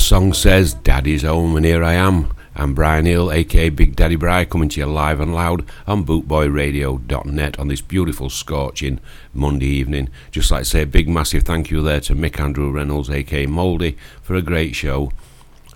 [0.00, 2.34] Song says, Daddy's home and here I am.
[2.56, 7.58] I'm Brian Hill, aka Big Daddy Bry, coming to you live and loud on bootboyradio.net
[7.58, 8.98] on this beautiful, scorching
[9.34, 10.08] Monday evening.
[10.30, 13.46] Just like to say a big, massive thank you there to Mick Andrew Reynolds, aka
[13.46, 15.12] Mouldy, for a great show.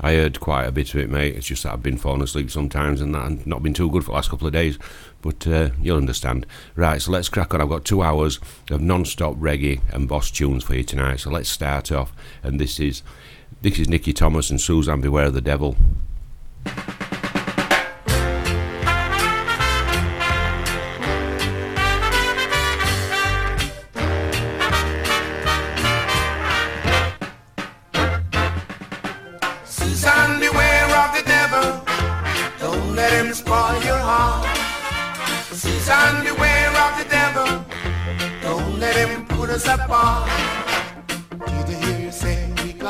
[0.01, 1.37] I heard quite a bit of it, mate.
[1.37, 4.05] It's just that I've been falling asleep sometimes and that and not been too good
[4.05, 4.79] for the last couple of days.
[5.23, 6.47] But uh, you'll understand.
[6.75, 7.61] Right, so let's crack on.
[7.61, 8.41] I've got two hours
[8.71, 11.21] of non stop reggae and boss tunes for you tonight.
[11.21, 12.13] So let's start off.
[12.43, 13.03] And this is
[13.65, 15.75] this is Nicky Thomas and Suzanne Beware of the Devil.
[29.65, 31.83] Suzanne, beware of the devil.
[32.59, 34.47] Don't let him spoil your heart.
[35.47, 37.65] Suzanne, beware of the devil.
[38.43, 40.64] Don't let him put us apart.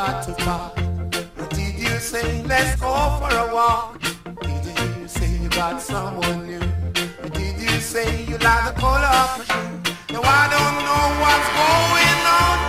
[0.04, 0.84] Say we got to part?
[2.00, 4.00] say, let's go for a walk?
[4.42, 4.64] Did
[4.98, 6.60] you say you got someone new?
[7.30, 10.12] Did you say you like the color of my shoe?
[10.12, 12.63] Now I don't know what's going on.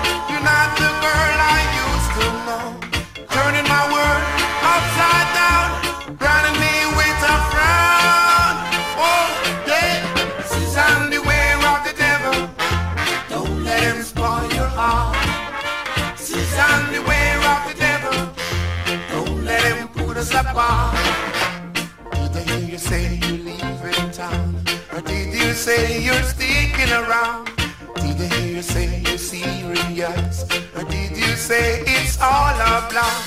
[25.66, 27.50] Say you're sticking around?
[27.96, 30.44] Did I hear you say you're serious?
[30.76, 33.18] Or did you say it's all a bluff?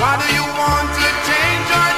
[0.00, 1.93] Why do you want to change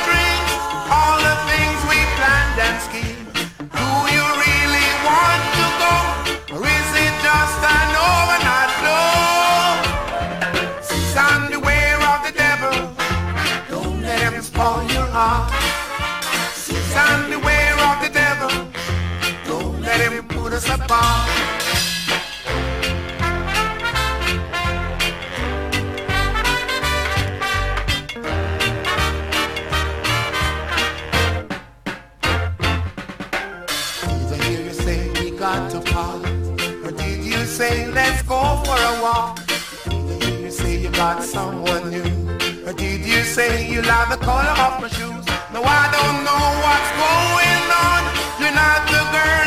[43.37, 45.27] say you love the color of my shoes?
[45.53, 48.01] No, I don't know what's going on.
[48.41, 49.46] You're not the girl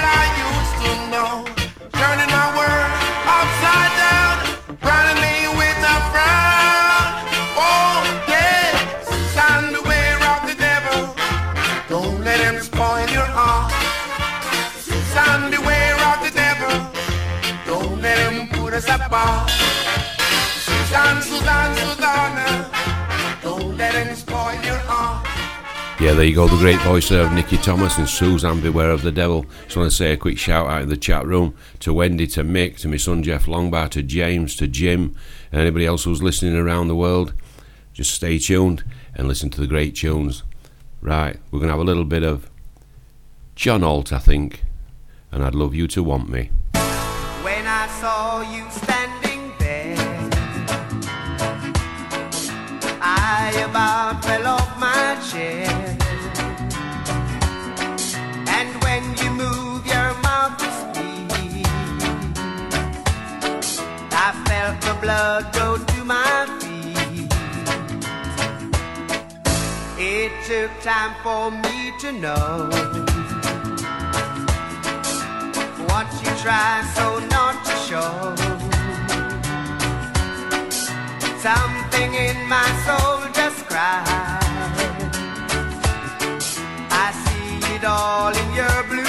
[26.20, 29.12] there you go, the great voice there of Nicky Thomas and Suzanne Beware of the
[29.12, 29.46] Devil.
[29.64, 32.44] Just want to say a quick shout out in the chat room to Wendy, to
[32.44, 35.16] Mick, to my son Jeff Longbar, to James, to Jim,
[35.50, 37.34] and anybody else who's listening around the world.
[37.94, 38.84] Just stay tuned
[39.16, 40.44] and listen to the great tunes.
[41.00, 42.50] Right, we're going to have a little bit of
[43.56, 44.66] John Holt, I think,
[45.32, 46.52] and I'd love you to want me.
[47.44, 49.96] When I saw you standing there,
[53.02, 55.69] I about fell off my chair.
[65.10, 67.32] Blood go to my feet.
[69.98, 72.70] It took time for me to know
[75.90, 78.14] what you try so not to show.
[81.48, 84.06] Something in my soul just cried.
[87.06, 89.09] I see it all in your blue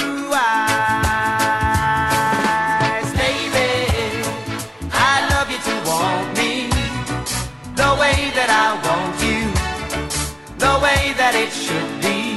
[11.31, 12.35] that it should be,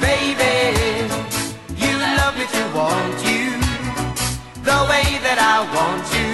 [0.00, 1.08] baby.
[1.82, 3.48] You love me to want you
[4.62, 6.32] the way that I want you.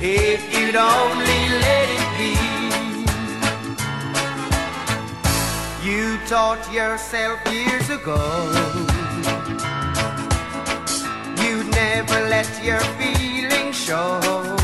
[0.00, 2.34] If you'd only let it be.
[5.86, 8.20] You taught yourself years ago.
[11.42, 14.61] You'd never let your feelings show.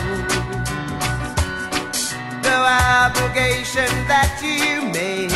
[2.59, 5.31] Obligation that you made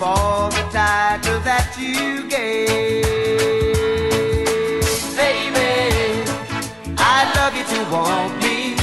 [0.00, 3.04] for the title that you gave.
[5.14, 6.24] Baby,
[6.98, 8.74] I love you to want me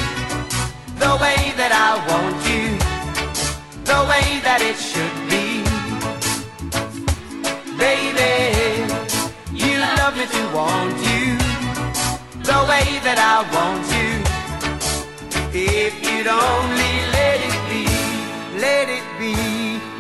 [0.97, 2.77] the way that I want you,
[3.83, 5.63] the way that it should be.
[7.77, 8.85] Baby,
[9.51, 11.37] you love me to want you
[12.43, 14.20] the way that I want you.
[15.53, 17.83] If you'd only let it be,
[18.57, 19.35] let it be,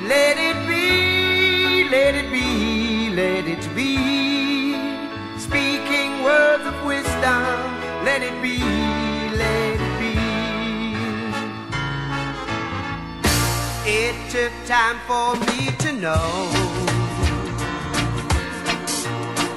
[0.07, 4.75] let it be, let it be, let it be.
[5.37, 7.59] Speaking words of wisdom,
[8.05, 8.59] let it be,
[9.35, 10.15] let it be.
[13.91, 16.47] It took time for me to know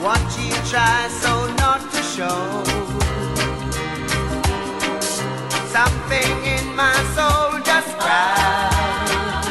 [0.03, 2.84] what you try so not to show.
[5.75, 9.43] Something in my soul just cried.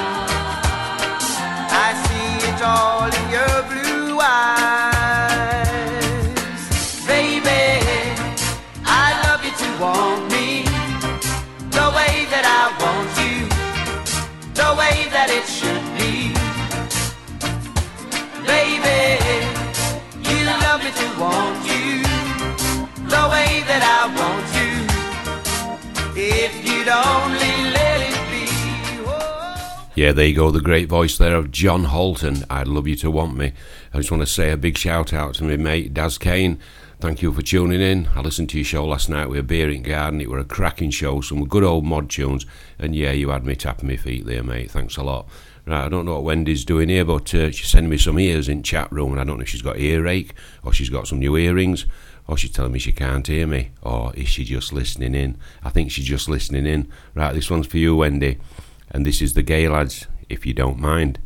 [1.86, 4.64] I see it all in your blue eyes.
[7.06, 7.66] Baby,
[8.86, 10.64] I love you to want me
[11.78, 13.38] the way that I want you,
[14.54, 16.32] the way that it should be.
[18.48, 19.20] Baby,
[20.30, 22.08] you love me to want you
[23.12, 24.43] the way that I want
[29.96, 32.46] Yeah, there you go, the great voice there of John Holton.
[32.50, 33.54] I'd love you to want me.
[33.94, 36.60] I just want to say a big shout out to my mate Daz Kane.
[37.00, 38.10] Thank you for tuning in.
[38.16, 40.20] I listened to your show last night with a beer in garden.
[40.20, 42.46] It were a cracking show, some good old mod tunes,
[42.80, 44.72] and yeah, you had me tapping my feet there, mate.
[44.72, 45.28] Thanks a lot.
[45.66, 48.50] Right, I don't know what Wendy's doing here, but uh, she's sending me some ears
[48.50, 51.20] in chat room, and I don't know if she's got earache or she's got some
[51.20, 51.86] new earrings.
[52.28, 55.38] Or she's telling me she can't hear me, or is she just listening in?
[55.64, 56.90] I think she's just listening in.
[57.14, 58.40] Right, this one's for you, Wendy,
[58.92, 61.20] and this is the Gaylads, if you don't mind.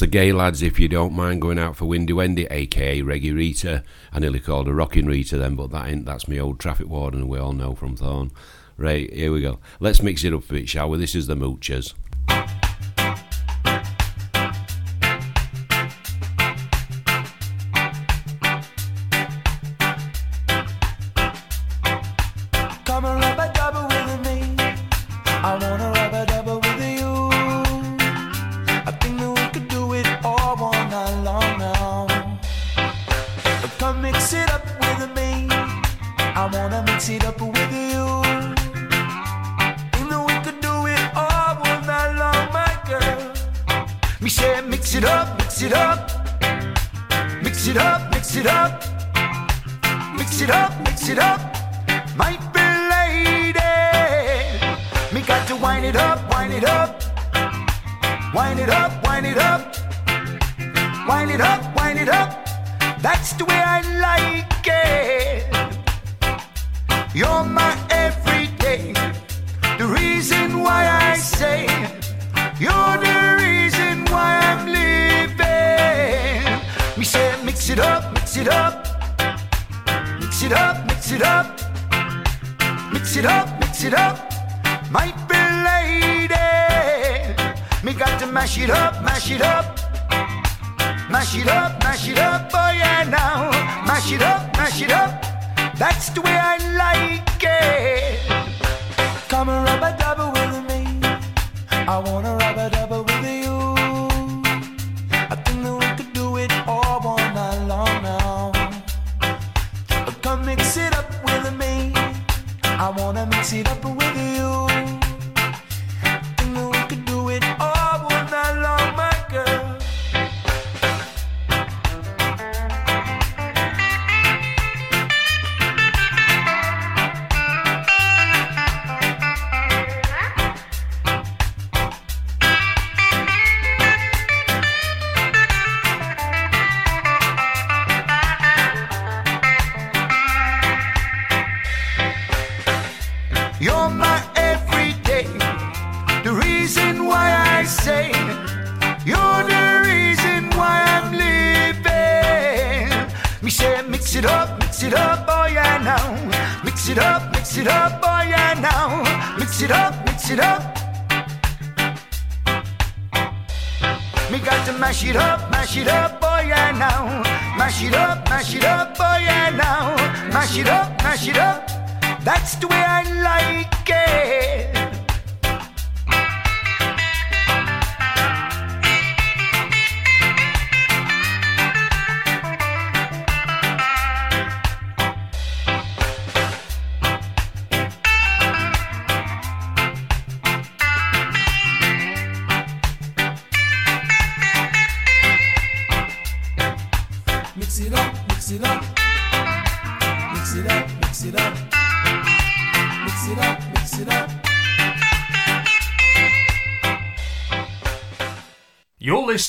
[0.00, 3.84] the Gaylads if you don't mind going out for Windy Wendy, aka Reggie Rita.
[4.10, 7.28] I nearly called her Rockin' Rita then, but that ain't, that's me old traffic warden
[7.28, 8.30] we all know from Thorne.
[8.78, 9.58] Right, here we go.
[9.78, 10.96] Let's mix it up a bit, shall we?
[10.96, 11.92] This is the Moochers.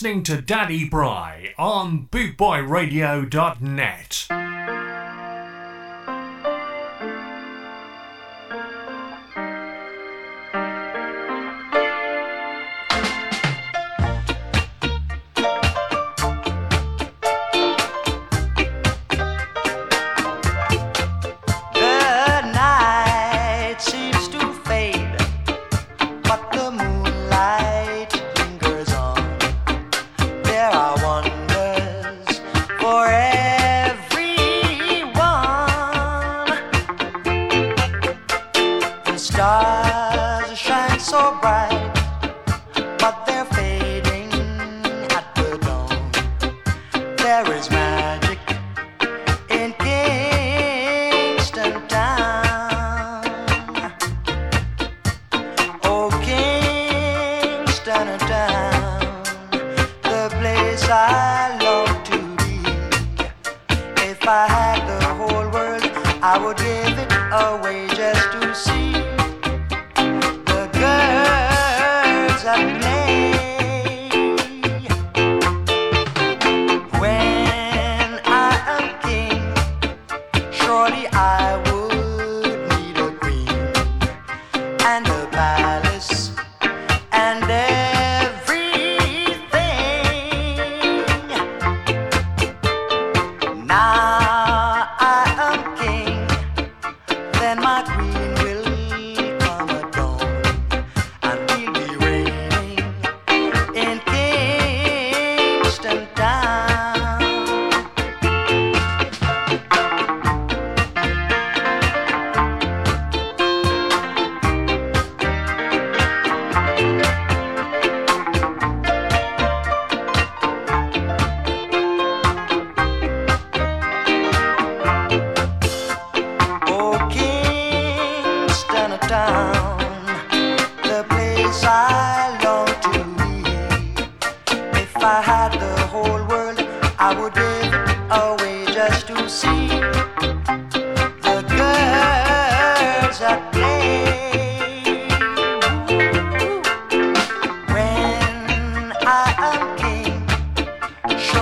[0.01, 4.10] Listening to Daddy Bry on bootboyradio.net.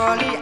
[0.10, 0.39] Molly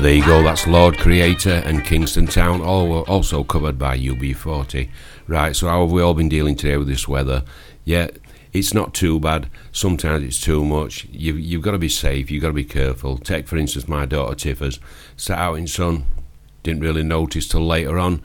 [0.00, 0.42] there you go.
[0.42, 4.88] That's Lord Creator and Kingston Town, all also covered by UB40.
[5.26, 7.44] Right, so how have we all been dealing today with this weather?
[7.84, 8.08] Yeah,
[8.54, 9.50] it's not too bad.
[9.72, 11.04] Sometimes it's too much.
[11.10, 12.30] You've, you've got to be safe.
[12.30, 13.18] You've got to be careful.
[13.18, 14.80] Take, for instance, my daughter Tiffers.
[15.18, 16.06] Sat out in sun,
[16.62, 18.22] didn't really notice till later on.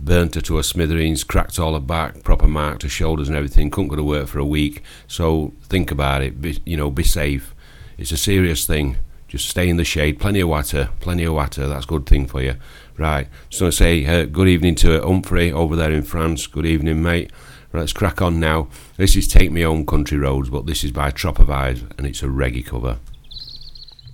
[0.00, 3.70] Burnt her to her smithereens, cracked all her back, proper marked her shoulders and everything.
[3.70, 4.82] Couldn't go to work for a week.
[5.06, 6.40] So think about it.
[6.40, 7.54] Be, you know, be safe.
[7.98, 8.96] It's a serious thing.
[9.28, 10.18] Just stay in the shade.
[10.18, 10.88] Plenty of water.
[11.00, 11.68] Plenty of water.
[11.68, 12.56] That's a good thing for you.
[12.96, 13.28] Right.
[13.50, 16.46] Just want to say uh, good evening to Humphrey over there in France.
[16.46, 17.30] Good evening, mate.
[17.72, 18.68] Let's crack on now.
[18.96, 22.06] This is Take Me Home Country Roads, but this is by Trop of Eyes and
[22.06, 22.98] it's a reggae cover.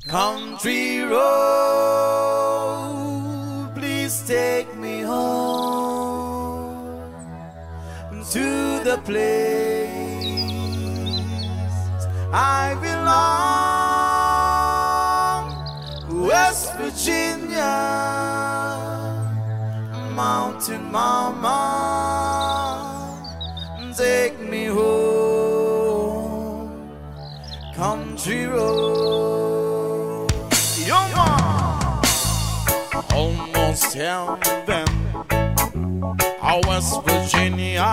[0.08, 1.22] Country road,
[3.76, 6.34] please take me home
[8.32, 9.88] to the place
[12.32, 13.73] I belong,
[16.94, 17.74] Virginia,
[20.14, 21.58] Mountain Mama,
[23.96, 25.90] take me home,
[27.74, 30.30] country road.
[30.86, 30.94] Yo,
[33.12, 34.86] Almost heaven,
[36.42, 37.92] oh, West Virginia.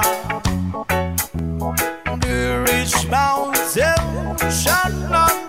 [2.22, 5.42] The rich mountain shall not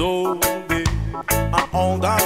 [0.00, 2.19] do a river.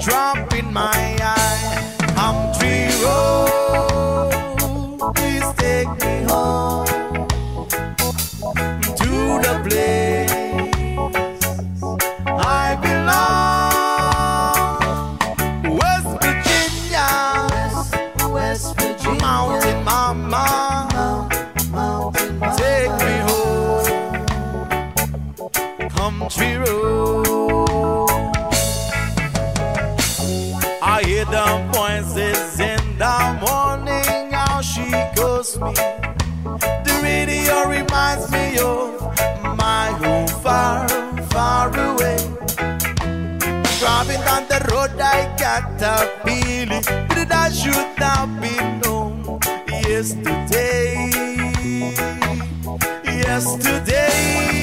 [0.00, 0.53] Drop
[35.60, 35.72] me.
[36.86, 39.00] The radio reminds me of
[39.56, 40.88] my home far,
[41.32, 42.16] far away.
[43.80, 46.82] Driving down the road, I got a feeling
[47.14, 49.38] that I should have been home
[49.88, 51.10] yesterday.
[53.04, 54.53] Yesterday,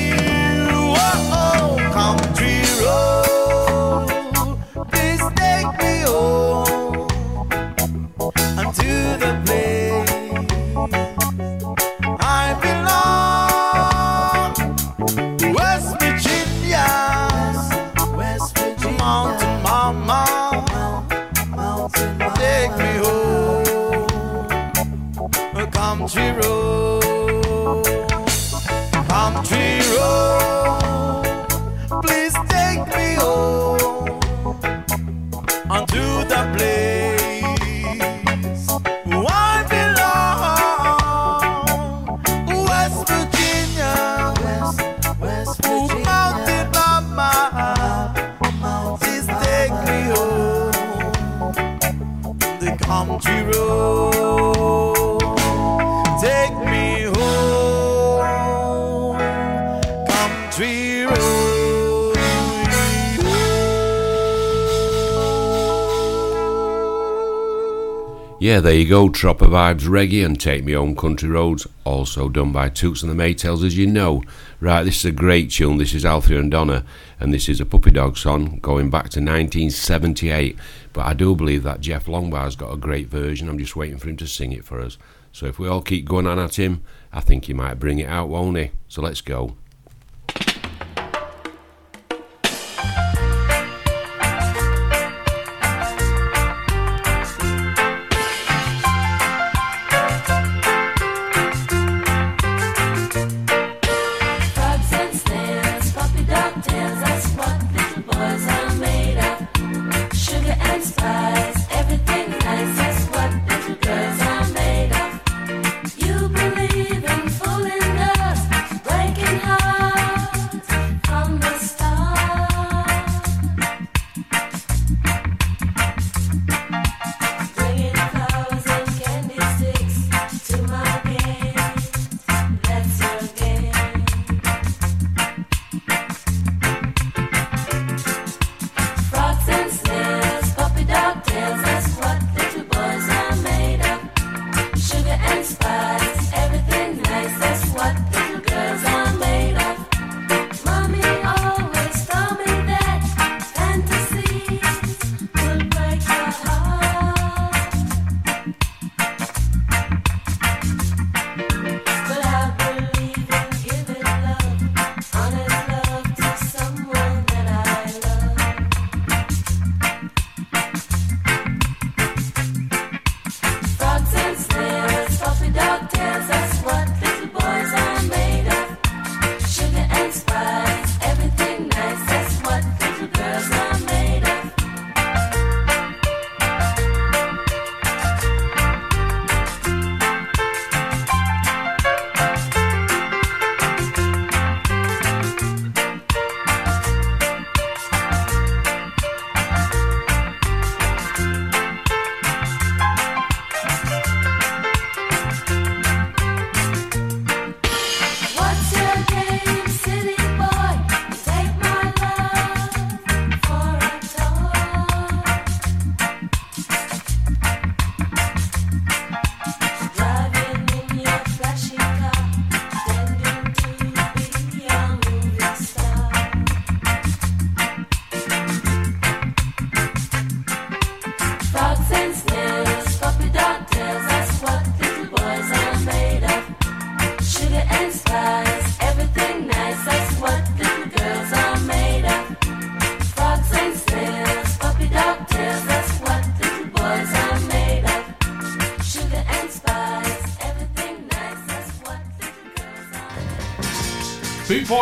[68.52, 72.52] Yeah, there you go, Tropper Vibes Reggae and Take Me Home Country Roads, also done
[72.52, 74.24] by Toots and the Maytals, as you know.
[74.60, 75.78] Right, this is a great tune.
[75.78, 76.84] This is Althea and Donna,
[77.18, 80.58] and this is a Puppy Dog song going back to 1978.
[80.92, 83.48] But I do believe that Jeff Longbar's got a great version.
[83.48, 84.98] I'm just waiting for him to sing it for us.
[85.32, 86.84] So if we all keep going on at him,
[87.14, 88.72] I think he might bring it out, won't he?
[88.90, 89.56] So let's go.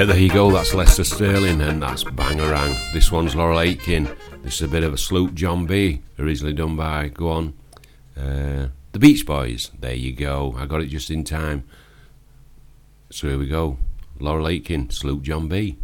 [0.00, 0.50] Yeah, there you go.
[0.50, 2.74] That's Lester Sterling, and that's Bangarang.
[2.94, 4.08] This one's Laurel Aitken.
[4.42, 7.52] This is a bit of a sloop John B, originally done by Go On,
[8.16, 9.70] uh, the Beach Boys.
[9.78, 10.54] There you go.
[10.56, 11.64] I got it just in time.
[13.10, 13.76] So here we go.
[14.18, 15.76] Laurel Aitken, sloop John B.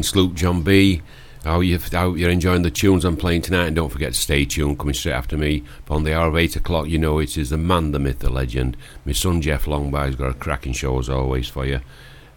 [0.00, 1.02] Sloop John B.
[1.44, 4.44] How you how you're enjoying the tunes I'm playing tonight, and don't forget to stay
[4.44, 4.78] tuned.
[4.78, 7.58] Coming straight after me on the hour of eight o'clock, you know it is the
[7.58, 8.76] man, the myth, the legend.
[9.04, 11.80] My son Jeff Longby's got a cracking show as always for you,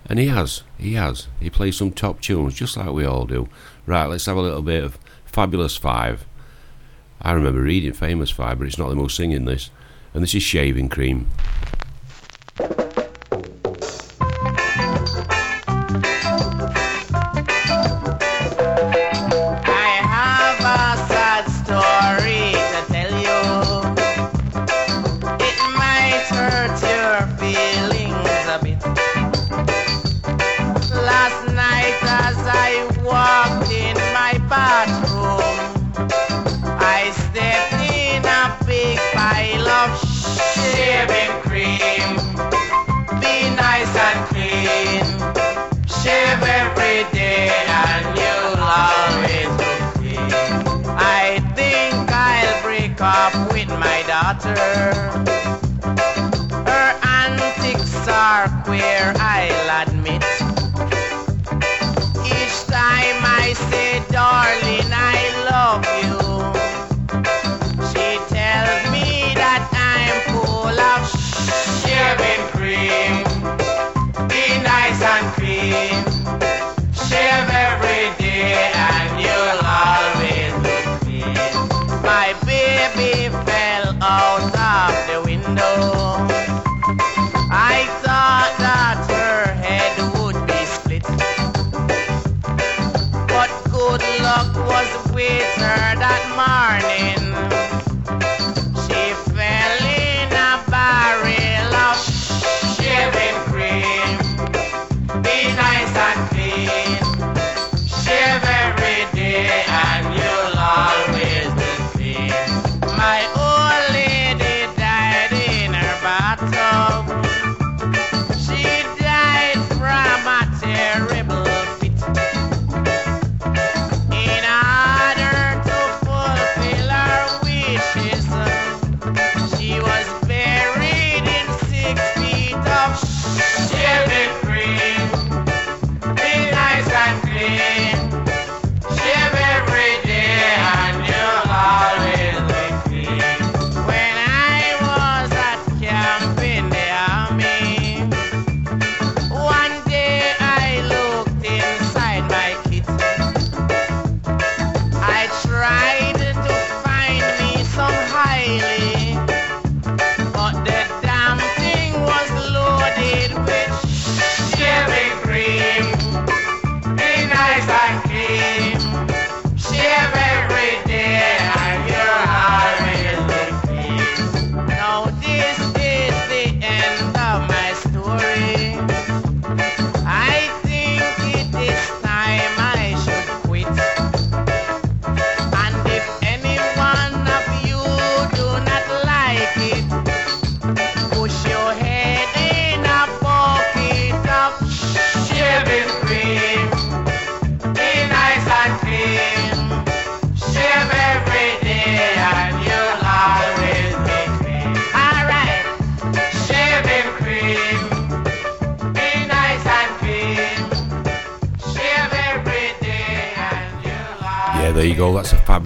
[0.10, 1.28] and he has, he has.
[1.40, 3.48] He plays some top tunes just like we all do.
[3.86, 6.26] Right, let's have a little bit of Fabulous Five.
[7.22, 9.70] I remember reading Famous Five, but it's not the most singing this.
[10.14, 11.30] And this is Shaving Cream.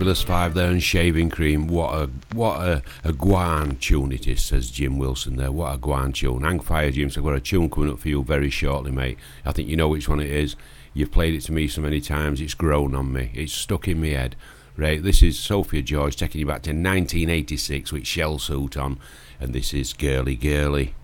[0.09, 1.67] fabulous five there and shaving cream.
[1.67, 5.51] What a what a, a guan tune it is, says Jim Wilson there.
[5.51, 6.41] What a guan tune.
[6.41, 7.11] Hang fire, Jim.
[7.11, 9.19] So I've got a tune coming up for you very shortly, mate.
[9.45, 10.55] I think you know which one it is.
[10.95, 13.29] You've played it to me so many times, it's grown on me.
[13.35, 14.35] It's stuck in my head.
[14.75, 18.97] Right, this is Sophia George taking you back to 1986 with Shell Suit on,
[19.39, 20.95] and this is Girly Girly.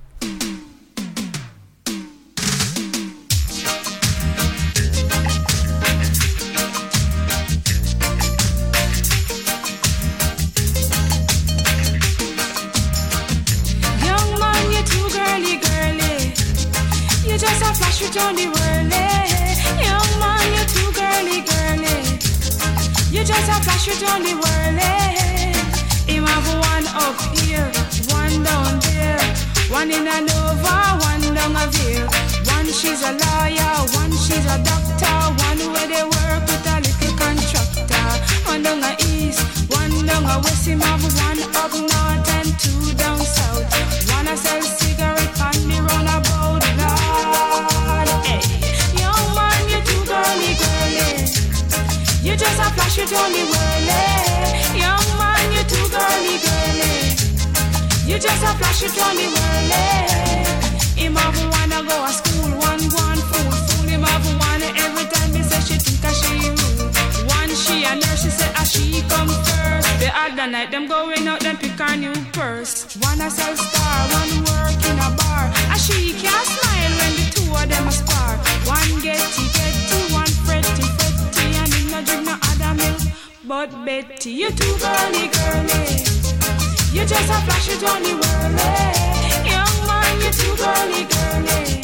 [90.22, 91.82] you're too girly, girly.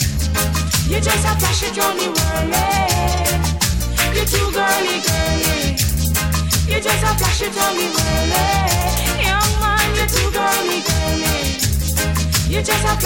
[0.89, 2.51] You just a flash, you only worry.
[4.15, 5.77] You're too girly, girly.
[6.67, 7.11] You just a.
[9.21, 11.35] Young man, you're too girly, girly.
[12.49, 13.01] You just a.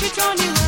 [0.00, 0.59] she drawn you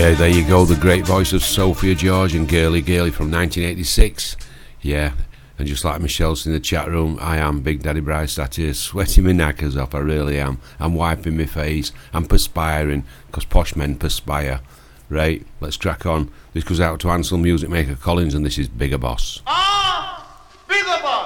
[0.00, 0.64] Yeah, there you go.
[0.64, 4.34] The great voice of Sophia George and Girly Girly from 1986.
[4.80, 5.12] Yeah,
[5.58, 8.80] and just like Michelle's in the chat room, I am Big Daddy Bryce That is
[8.80, 9.94] sweating my knackers off.
[9.94, 10.58] I really am.
[10.78, 11.92] I'm wiping my face.
[12.14, 14.62] I'm perspiring because posh men perspire.
[15.10, 16.30] Right, let's crack on.
[16.54, 19.42] This goes out to Ansel Music Maker Collins, and this is Bigger Boss.
[19.46, 20.26] Ah,
[20.66, 21.19] Bigger Boss!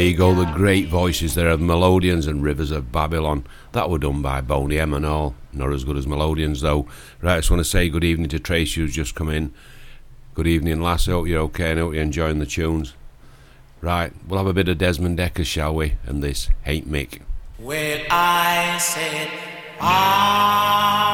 [0.00, 3.44] There you go, the great voices there of Melodians and Rivers of Babylon.
[3.72, 5.34] That were done by Boney M and all.
[5.52, 6.88] Not as good as Melodians, though.
[7.20, 9.52] Right, I just want to say good evening to Tracy, who's just come in.
[10.34, 11.06] Good evening, lass.
[11.06, 12.94] I hope you're okay and hope you're enjoying the tunes.
[13.82, 15.96] Right, we'll have a bit of Desmond Dekker, shall we?
[16.06, 17.20] And this It Mek.
[17.58, 19.28] When I said,
[19.82, 21.10] ah.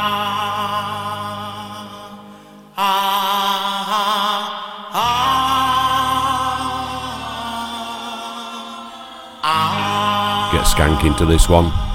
[10.77, 11.86] skank into this one.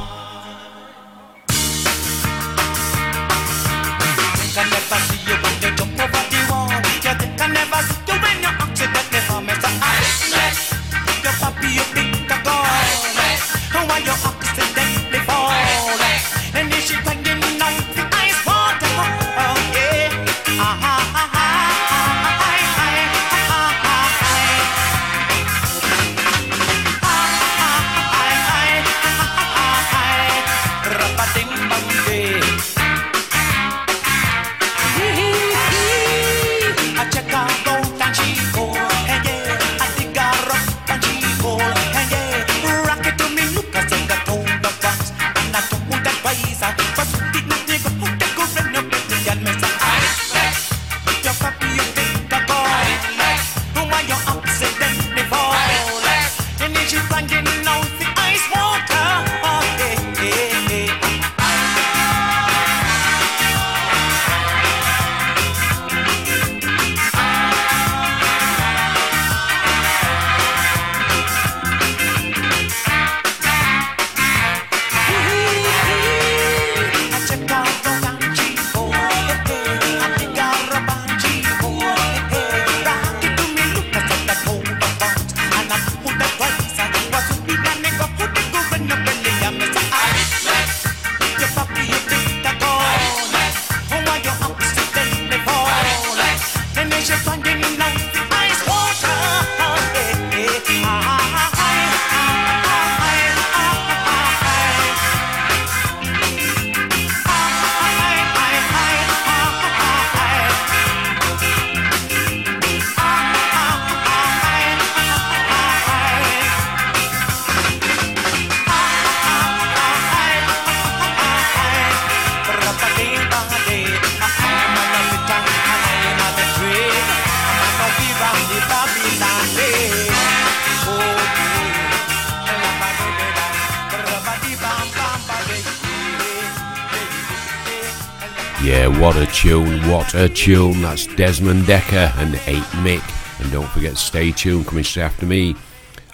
[140.22, 140.84] A tune.
[140.84, 143.02] That's Desmond Dekker and It Mek.
[143.40, 144.68] And don't forget, stay tuned.
[144.68, 145.56] Coming straight after me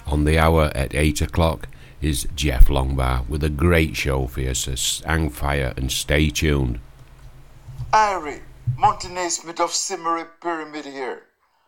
[0.06, 1.68] on the hour at 8 o'clock
[2.00, 4.54] is Jeff Longbar with a great show for you.
[4.54, 4.74] So
[5.06, 6.80] hang fire and stay tuned.
[7.92, 8.40] Irie,
[8.78, 11.24] Montenay Smith of Simmery Pyramid here,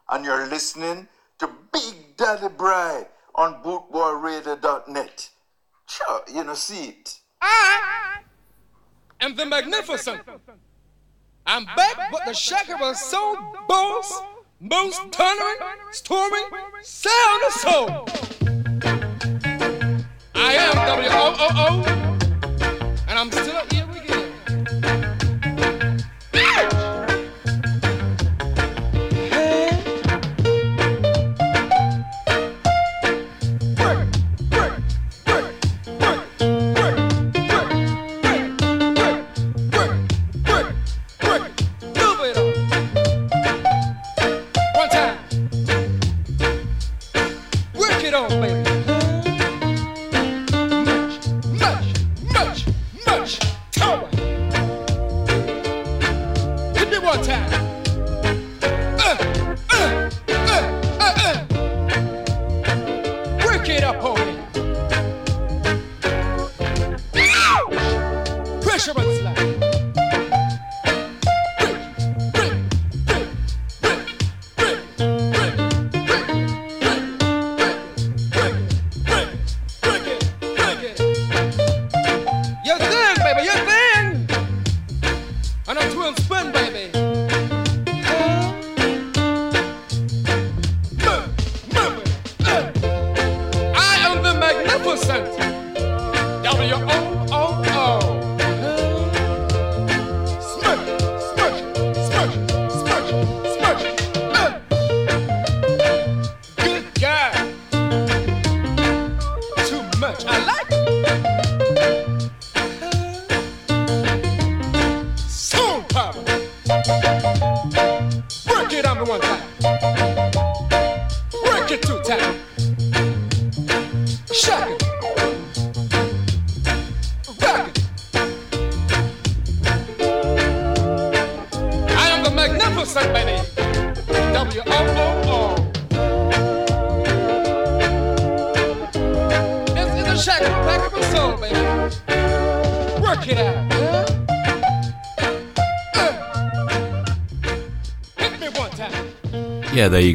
[0.08, 1.08] and you're listening
[1.40, 5.28] to Big Daddy Bry on bootboyradio.net.
[5.86, 7.20] Sure, you know, see it.
[7.42, 8.20] I
[9.20, 10.22] am the magnificent.
[11.52, 13.36] I'm back, but the shaker was so
[13.66, 14.22] boss,
[14.60, 15.56] most thundering,
[15.90, 16.48] storming,
[16.80, 18.08] sound of soul.
[20.36, 21.99] I am W-O-O-O,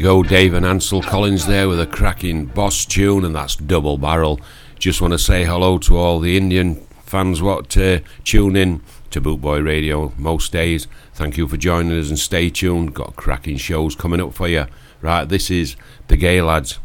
[0.06, 4.38] go, Dave and Ansel Collins there with a cracking boss tune, and that's double barrel.
[4.78, 9.20] Just want to say hello to all the Indian fans what uh, tune in to
[9.20, 10.86] Bootboy Radio most days.
[11.12, 12.94] Thank you for joining us and stay tuned.
[12.94, 14.66] Got cracking shows coming up for you.
[15.02, 15.74] Right, this is
[16.06, 16.78] the Gaylads.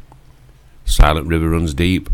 [0.85, 2.09] Silent River runs deep.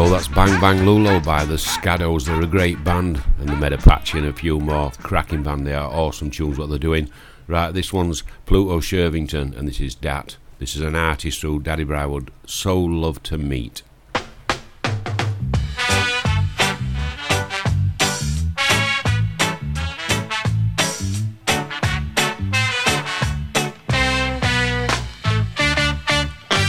[0.00, 0.10] Away.
[0.10, 0.44] Yeah, there you go.
[0.44, 2.24] That's Bang Bang Lulo by the Scados.
[2.26, 5.66] They're a great band, and the Medapache and a few more cracking band.
[5.66, 7.10] They are awesome tunes what they're doing.
[7.46, 10.36] Right, this one's Pluto Shervington, and this is Dat.
[10.58, 13.82] This is an artist who Daddy Bry would so love to meet.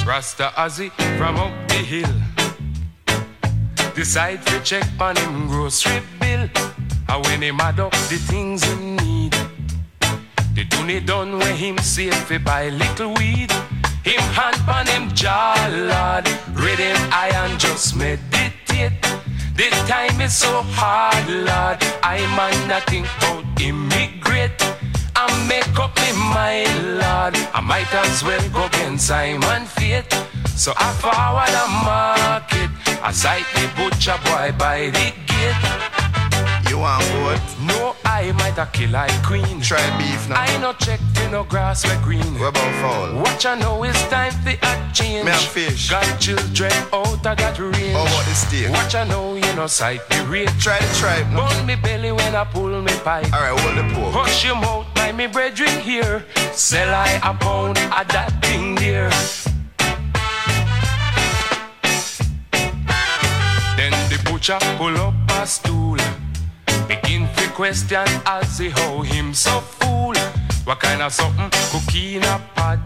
[0.05, 2.40] Rasta Ozzy from up the hill.
[3.95, 6.49] Decide to check on him grocery bill.
[7.09, 9.35] And when him add up the things him need,
[10.55, 13.51] the donny done when him save fi buy little weed.
[14.03, 16.27] Him hand on him jaw, Lord.
[16.57, 19.01] Read him just meditate.
[19.55, 21.77] The time is so hard, Lord.
[22.01, 24.61] I'm on nothing but immigrate.
[25.15, 27.35] I make up in my mind, Lord.
[27.53, 30.11] I might as well go against Simon Fate.
[30.55, 32.80] So I forward a market.
[33.03, 36.69] I sight the butcher boy by the gate.
[36.69, 37.41] You want what?
[37.59, 39.59] No, I might a kill like queen.
[39.59, 40.39] Try beef now.
[40.39, 42.39] I no check for no grass where green.
[42.39, 43.21] What about fowl?
[43.23, 45.25] Watch I know it's time for a change.
[45.25, 45.89] Me have fish.
[45.89, 47.95] Got children out I got range.
[47.95, 48.69] Oh, How about the steak?
[48.69, 50.49] Watch I know you know sight the rate.
[50.59, 51.49] Try the tripe now.
[51.49, 53.33] Burn me belly when I pull me pipe.
[53.33, 54.13] Alright, hold the pork.
[54.13, 56.23] Hush your mouth, my me brethren here.
[56.53, 59.09] Sell I a pound of that thing there.
[64.77, 65.97] Pull up a stool.
[66.87, 70.13] Begin to question as he how him so fool.
[70.65, 72.79] What kind of something cookie in a pot?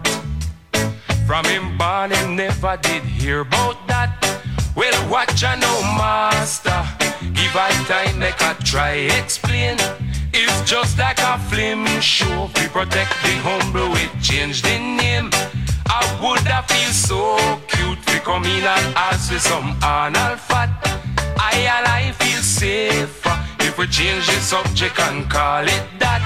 [1.26, 4.12] From him born him never did hear about that.
[4.76, 6.82] Well, watch I know master.
[7.34, 9.78] Give I time make I try explain.
[10.34, 12.50] It's just like a film show.
[12.56, 15.30] We protect the humble, we change the name.
[15.88, 17.38] I would have feel so
[17.68, 21.05] cute to come in and ask for some anal fat.
[21.38, 26.22] I and I feel safer if we change the subject and call it that.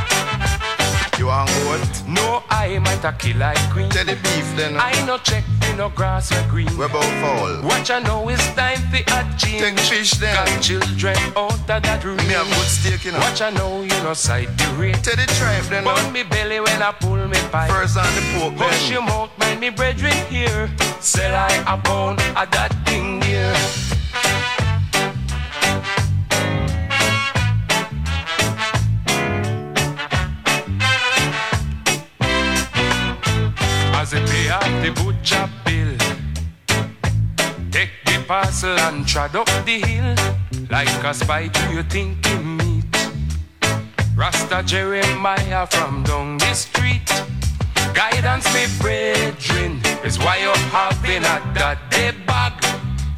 [1.18, 2.04] You want what?
[2.08, 3.90] No, I might a kill like queen.
[3.90, 4.78] Tell the beef then.
[4.78, 5.44] I no check
[5.80, 6.68] no grass or green.
[6.78, 7.64] Where about fowl?
[7.64, 9.62] Watch I know it's time for a change.
[9.62, 10.36] Take fish then.
[10.36, 12.18] Got children out of that room.
[12.28, 13.20] Me a good steak, you know.
[13.20, 15.02] Watch I know you no side the rate.
[15.04, 15.86] Tell the tribe then.
[15.86, 17.72] Burn me belly when I pull me pipe.
[17.72, 18.92] First on the pork Push then.
[18.92, 20.70] your mouth, mind me brethren here.
[21.00, 23.56] Sell I a pound of that thing here.
[34.90, 35.98] The butcher bill,
[37.72, 40.16] take the parcel and trod up the hill.
[40.70, 42.86] Like a spy, do you think he meet?
[44.16, 47.08] Rasta Jeremiah from down the street.
[47.94, 52.54] Guidance, me brethren, is why you having a that day bag.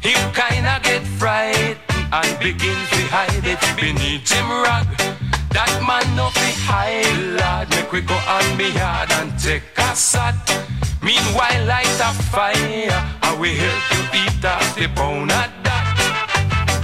[0.02, 1.78] You kinda get frightened
[2.12, 4.86] and begin to hide it beneath him rag.
[5.50, 7.70] That man no fi hide, lad.
[7.70, 10.71] Make we go on me yard and take a sat.
[11.02, 12.94] Meanwhile, light a fire.
[13.22, 15.82] I will help you eat off the bone of that.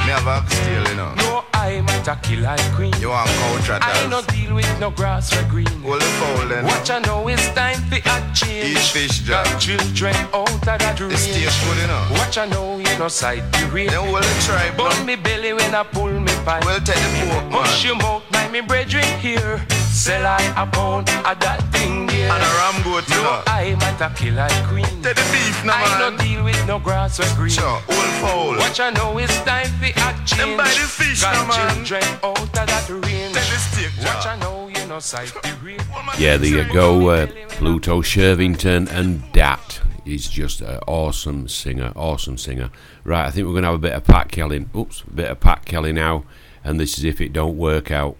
[0.04, 1.14] Me have a steal, you know.
[1.22, 2.92] No, I might a kill like queen.
[2.98, 5.68] You want cow I no deal with no grass or green.
[5.82, 6.64] Hold the fowl then.
[6.64, 8.74] Watch I know it's time for a change.
[8.74, 11.12] Eat fish, Got children out of that range.
[11.12, 12.18] The steak good, you know.
[12.18, 13.90] Watch I know you no side the rate.
[13.90, 16.64] Then hold the tribe Burn me belly when I pull me pipe.
[16.64, 17.86] Well, take the pork, Push man.
[17.86, 19.62] your mouth, mind me brethren here.
[19.92, 22.30] Sell I a pound of that thing here.
[22.30, 23.42] And a ram goat, you No, know.
[23.46, 24.84] I might a kill like queen.
[25.02, 26.26] Take the beef now, I no man.
[26.26, 27.50] deal with no grass or green.
[27.50, 28.56] Sure, hold fowl.
[28.58, 30.36] Watch I know it's time for a change.
[30.38, 31.84] Them buy the fish Got now, man.
[31.84, 33.34] children out of that range.
[33.34, 34.26] Take the steak, Watch Jack.
[34.26, 35.78] I know you no sight the real.
[36.18, 37.08] Yeah, there you go.
[37.10, 39.80] Uh, Pluto Shervington and Dat.
[40.04, 42.70] He's just an awesome singer, awesome singer.
[43.04, 44.66] Right, I think we're going to have a bit of Pat Kelly.
[44.74, 46.24] Oops, a bit of Pat Kelly now.
[46.64, 48.16] And this is If It Don't Work Out.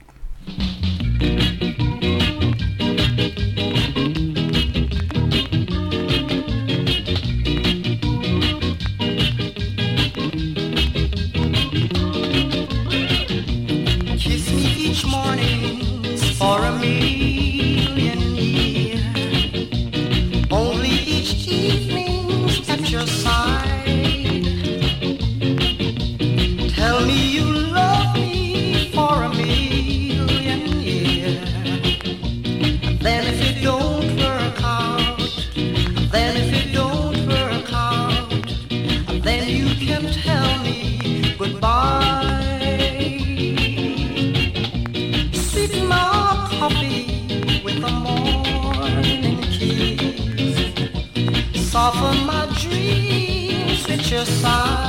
[54.18, 54.88] Your sigh.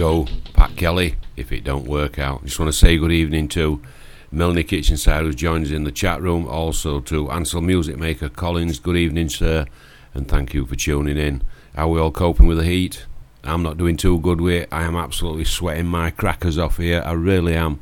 [0.00, 2.42] go, Pat Kelly, if it don't work out.
[2.42, 3.82] Just want to say good evening to
[4.32, 8.78] Melanie Kitchenside, who's joined us in the chat room, also to Ansel Music Maker Collins.
[8.78, 9.66] Good evening, sir,
[10.14, 11.42] and thank you for tuning in.
[11.76, 13.04] How are we all coping with the heat?
[13.44, 14.68] I'm not doing too good with it.
[14.72, 17.02] I am absolutely sweating my crackers off here.
[17.04, 17.78] I really am.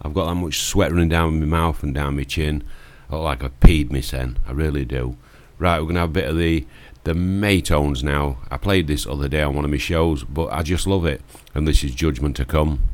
[0.00, 2.64] I've got that much sweat running down my mouth and down my chin.
[3.10, 4.38] I look like I've peed me sen.
[4.48, 5.18] I really do.
[5.58, 6.64] Right, we're going to have a bit of the
[7.04, 8.38] the Maytones now.
[8.50, 11.22] I played this other day on one of my shows, but I just love it.
[11.54, 12.89] And this is Judgment to Come.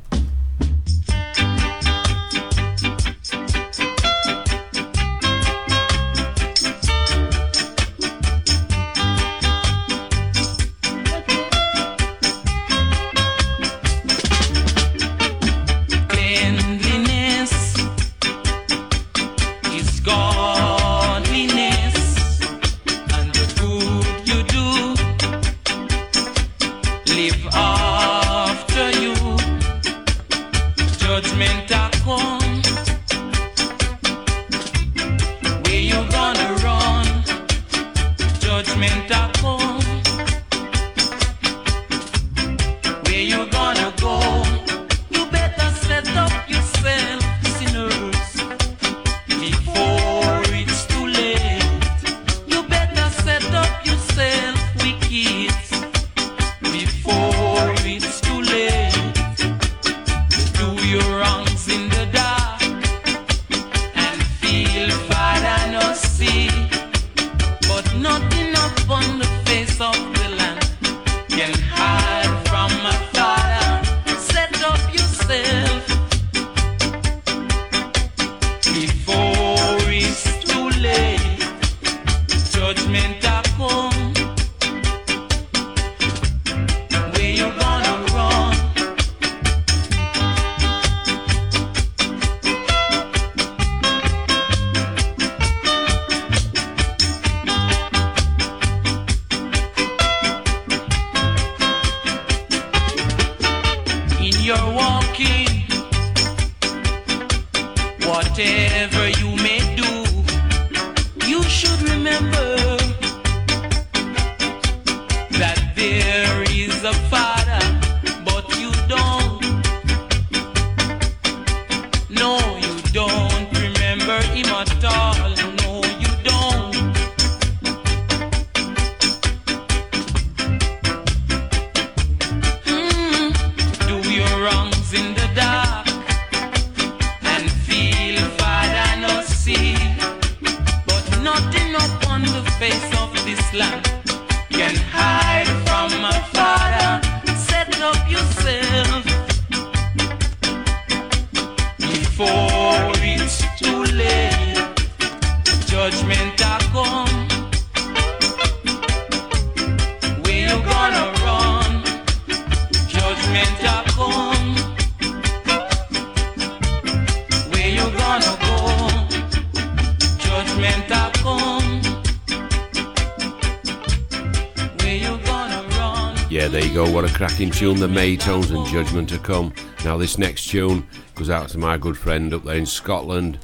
[178.85, 179.55] judgment to come.
[179.87, 183.39] Now, this next tune goes out to my good friend up there in Scotland,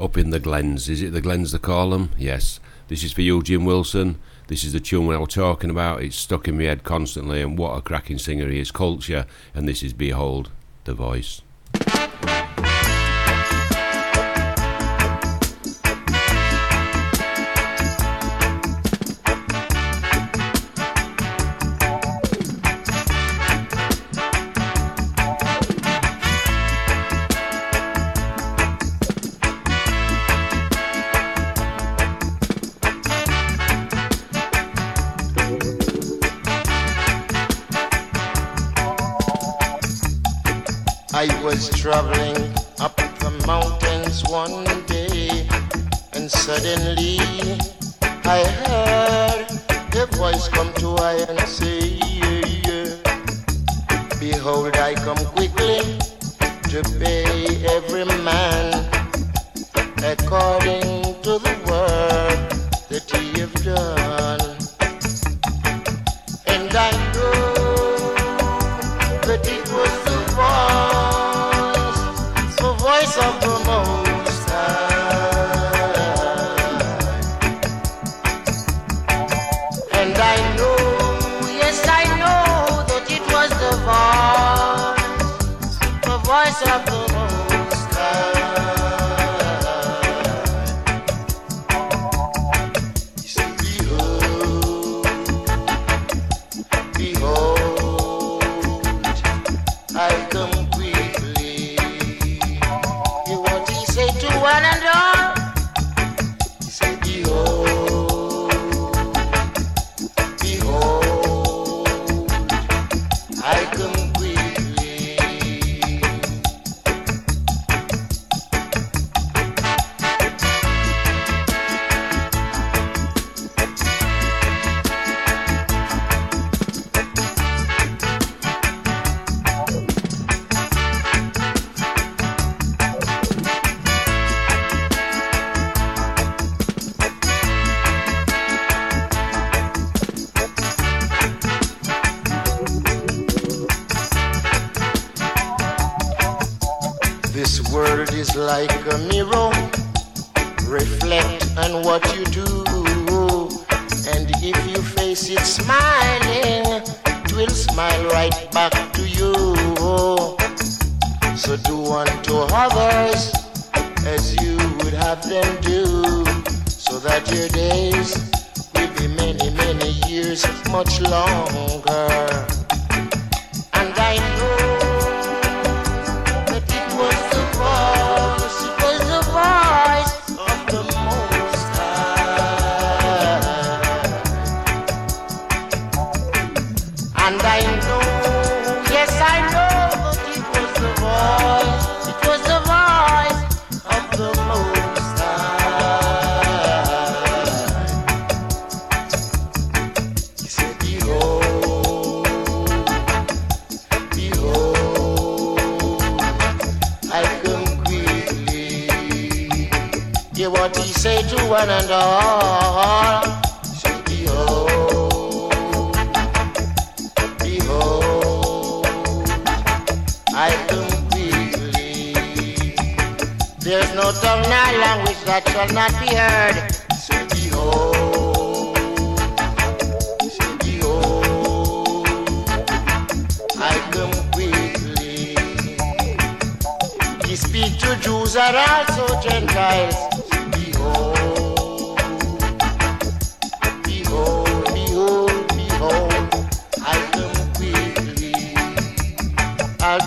[0.00, 0.88] up in the Glens.
[0.88, 2.12] Is it the Glens they call them?
[2.16, 2.58] Yes.
[2.88, 4.18] This is for you, Jim Wilson.
[4.46, 6.02] This is the tune I was talking about.
[6.02, 8.70] It's stuck in my head constantly, and what a cracking singer he is.
[8.70, 10.50] Culture, and this is Behold
[10.84, 11.42] the Voice.
[41.46, 42.36] was traveling
[42.80, 45.46] up the mountains one day,
[46.12, 47.20] and suddenly
[48.24, 49.46] I heard
[49.94, 51.75] a voice come to I and say,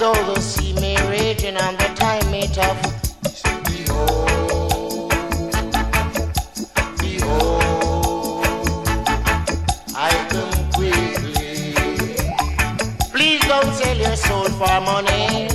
[0.02, 0.96] Although the sea may
[1.58, 2.80] and the time may tough,
[14.52, 15.50] for money.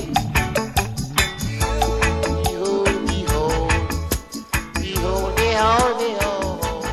[4.78, 6.86] Behold, behold, behold.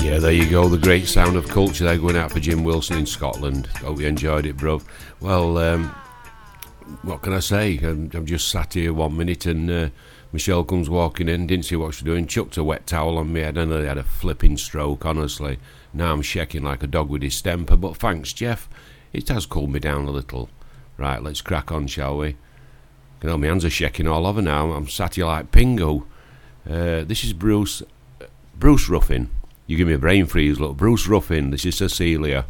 [0.00, 0.68] Yeah, there you go.
[0.68, 3.66] The great sound of culture there going out for Jim Wilson in Scotland.
[3.78, 4.80] Hope you enjoyed it, bro.
[5.20, 5.92] Well, um,
[7.24, 7.78] can I say?
[7.78, 9.88] I'm, I'm just sat here one minute and uh,
[10.30, 13.32] Michelle comes walking in, didn't see what she was doing, chucked a wet towel on
[13.32, 15.58] me head and I had a flipping stroke, honestly.
[15.94, 18.68] Now I'm shaking like a dog with distemper, but thanks, Jeff.
[19.14, 20.50] It has cooled me down a little.
[20.98, 22.36] Right, let's crack on, shall we?
[23.22, 24.72] You know, my hands are shaking all over now.
[24.72, 26.04] I'm sat here like Pingo.
[26.68, 27.82] Uh, this is Bruce
[28.54, 29.30] Bruce Ruffin.
[29.66, 30.76] You give me a brain freeze, look.
[30.76, 32.44] Bruce Ruffin, this is Cecilia.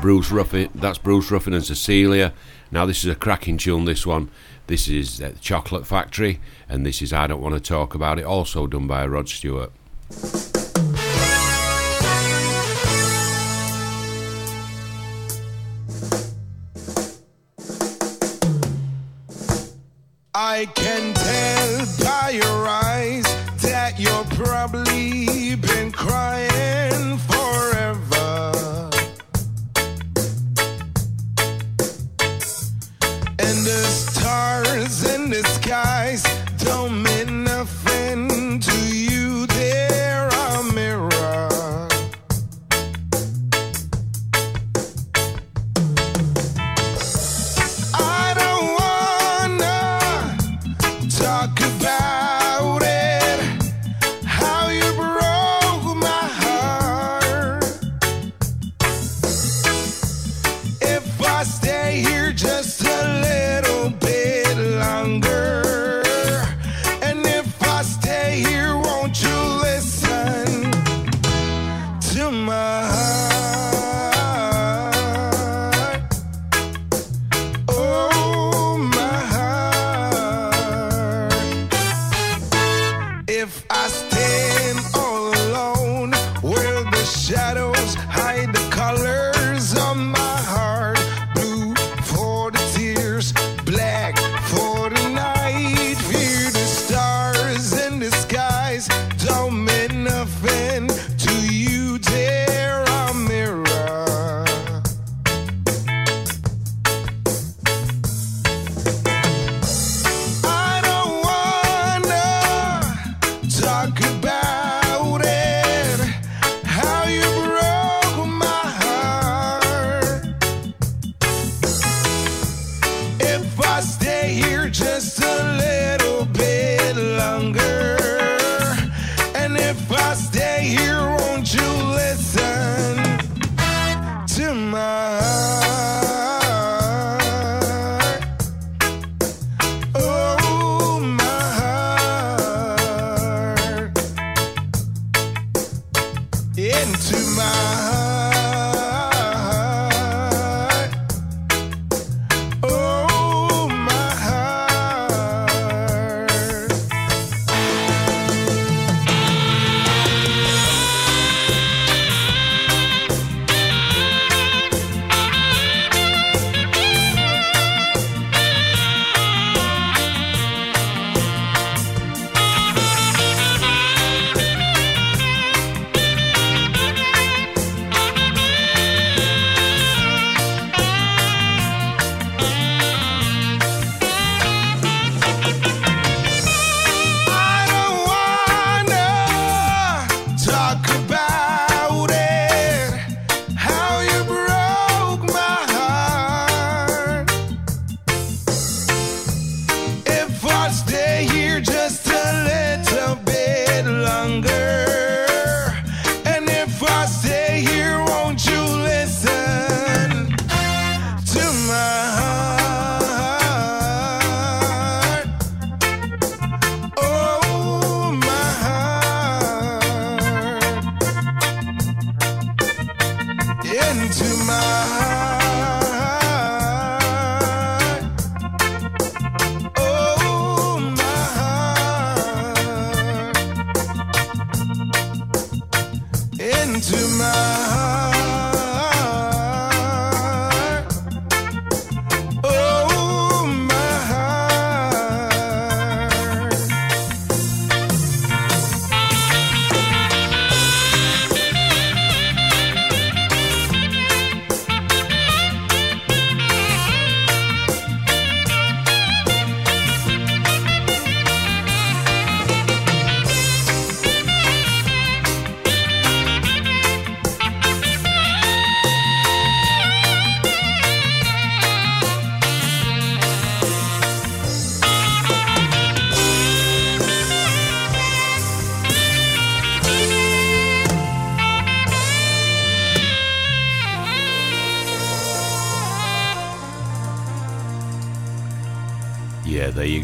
[0.00, 0.70] Bruce Ruffin.
[0.74, 2.32] That's Bruce Ruffin and Cecilia.
[2.70, 3.84] Now this is a cracking tune.
[3.84, 4.30] This one.
[4.66, 8.24] This is uh, Chocolate Factory, and this is I Don't Want to Talk About It.
[8.24, 9.72] Also done by Rod Stewart.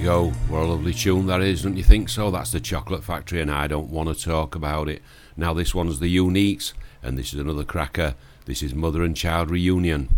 [0.07, 0.31] go.
[0.49, 2.31] What a lovely tune that is, don't you think so?
[2.31, 5.03] That's the Chocolate Factory, and I don't want to talk about it.
[5.37, 8.15] Now, this one's the Uniques, and this is another cracker.
[8.45, 10.09] This is Mother and Child Reunion.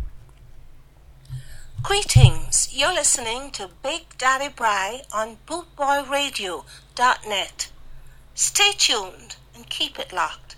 [1.82, 2.68] Greetings.
[2.70, 7.70] You're listening to Big Daddy Bry on BootboyRadio.net.
[8.34, 10.56] Stay tuned and keep it locked.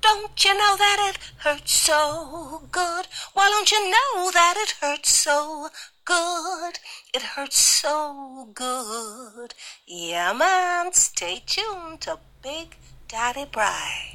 [0.00, 3.08] Don't you know that it hurts so good?
[3.34, 5.70] Why don't you know that it hurts so
[6.08, 6.78] good?
[7.12, 9.54] It hurts so good.
[9.86, 12.76] Yeah, man, stay tuned to Big
[13.08, 14.14] Daddy Bry.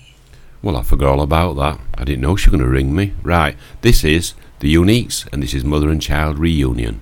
[0.64, 1.80] Well, I forgot all about that.
[1.96, 3.14] I didn't know she was going to ring me.
[3.22, 7.02] Right, this is The Uniques, and this is Mother and Child Reunion.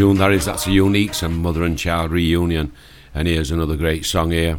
[0.00, 0.16] Tune.
[0.16, 2.72] That is, that's the Uniques and Mother and Child Reunion.
[3.14, 4.58] And here's another great song here.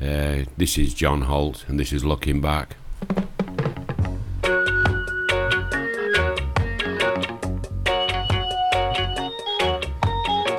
[0.00, 2.74] Uh, this is John Holt, and this is Looking Back.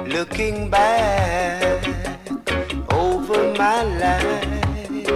[0.07, 1.85] Looking back
[2.93, 5.09] over my life,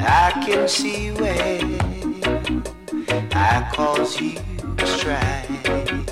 [0.00, 1.62] I can see where
[3.32, 4.38] I caused you
[4.84, 6.09] strife.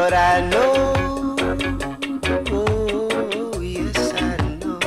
[0.00, 1.34] But I know,
[2.52, 4.78] oh, yes, I know,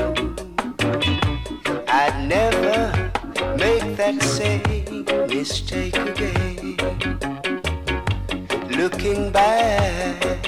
[1.86, 3.12] I'd never
[3.58, 6.78] make that same mistake again.
[8.70, 10.48] Looking back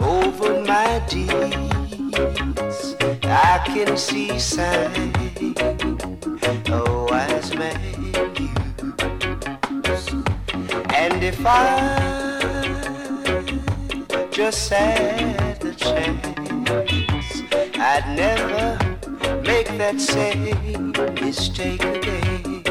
[0.00, 5.16] over my deeds, I can see signs
[6.68, 7.78] a wise man
[9.84, 10.08] use.
[10.92, 12.21] And if I
[14.44, 16.26] just had the chance,
[17.78, 18.76] I'd never
[19.42, 22.64] make that same mistake again.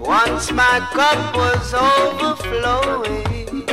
[0.00, 3.64] Once my cup was overflowing,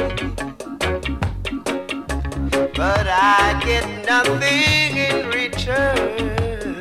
[2.76, 6.78] but I get nothing in return.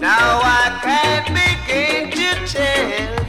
[0.00, 3.19] Now I can't begin to tell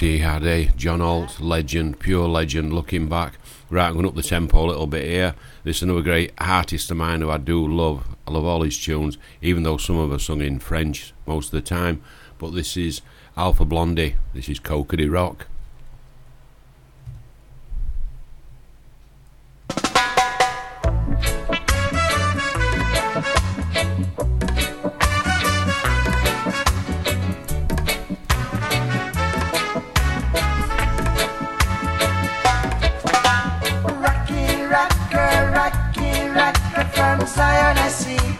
[0.00, 0.68] he had, eh?
[0.76, 3.38] John Holt, legend, pure legend, looking back.
[3.68, 5.34] Right, I'm going up the tempo a little bit here.
[5.62, 8.16] This is another great artist of mine who I do love.
[8.26, 11.52] I love all his tunes, even though some of us sung in French most of
[11.52, 12.02] the time.
[12.38, 13.02] But this is
[13.36, 14.16] Alpha Blondy.
[14.34, 15.46] This is Cocody Rock.
[37.34, 38.39] Zionist.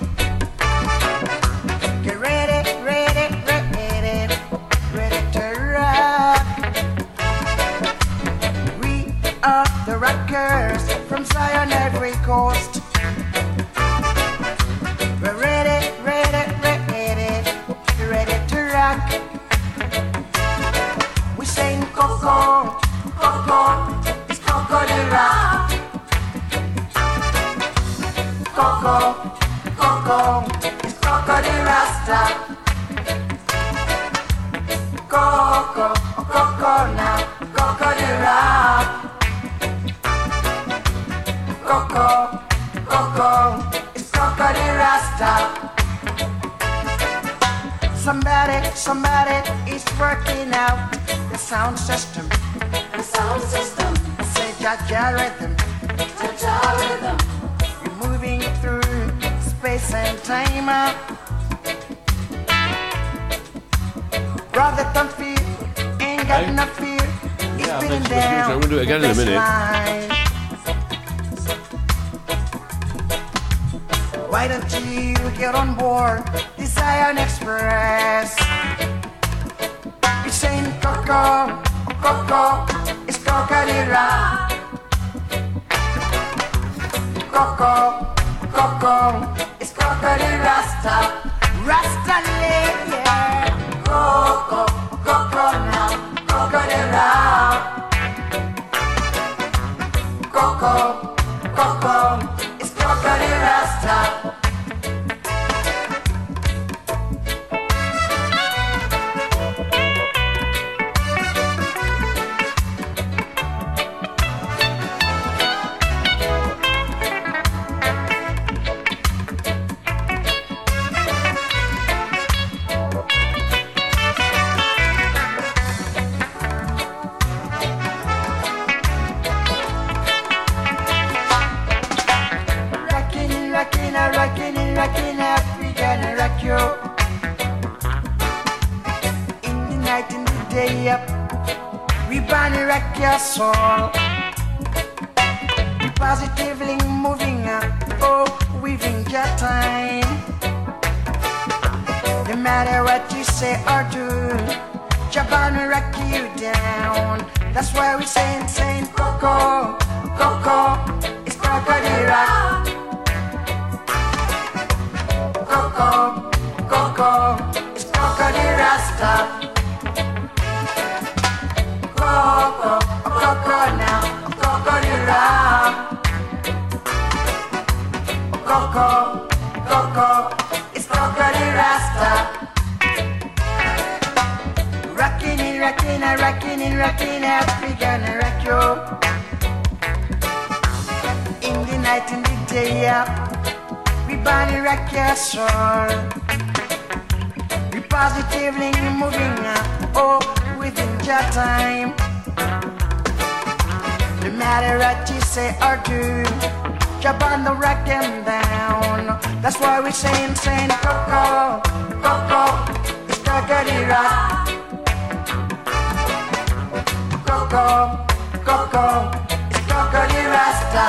[217.61, 218.07] Coco,
[218.43, 219.11] Coco,
[219.51, 220.87] it's Cockatoo Rasta,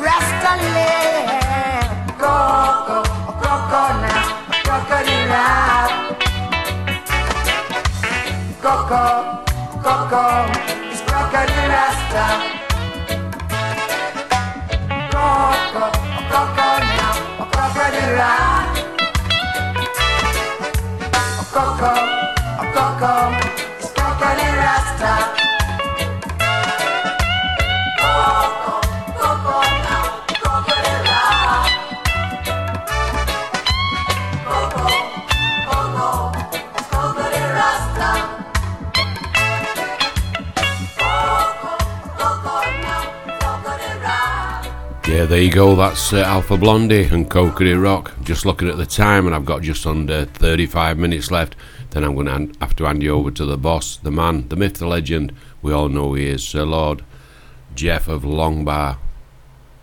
[0.00, 2.16] Rasta land.
[2.16, 2.98] Coco,
[3.42, 4.24] Coco now,
[4.64, 5.90] Cockatoo Rock.
[8.62, 9.04] Coco,
[9.84, 10.24] Coco,
[10.90, 12.24] it's Cockatoo Rasta.
[15.12, 15.84] Coco,
[16.32, 17.16] Coco now,
[17.52, 18.72] Cockatoo Rock.
[21.52, 21.92] Coco,
[22.72, 23.47] Coco,
[45.18, 45.74] Yeah, there you go.
[45.74, 48.14] That's uh, Alpha Blondy and Coconut Rock.
[48.22, 51.56] Just looking at the time, and I've got just under 35 minutes left.
[51.90, 54.54] Then I'm going to have to hand you over to the boss, the man, the
[54.54, 55.32] myth, the legend.
[55.60, 57.04] We all know he is Sir Lord
[57.74, 58.98] Jeff of Longbar.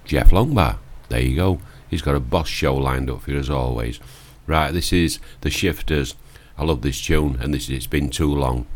[0.06, 0.78] Jeff Longbar.
[1.10, 1.60] There you go.
[1.90, 4.00] He's got a boss show lined up for you as always.
[4.48, 6.16] Right, this is The Shifters.
[6.58, 8.68] I love this tune, and this is It's Been Too Long.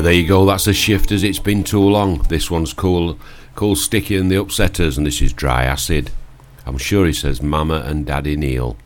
[0.00, 0.46] yeah, there you go.
[0.46, 1.12] That's a shift.
[1.12, 2.22] As It's been too long.
[2.30, 3.18] This one's cool,
[3.54, 6.10] cool Sticky and the Upsetters, and this is Dry Acid.
[6.64, 8.78] I'm sure he says Mama and Daddy Neil.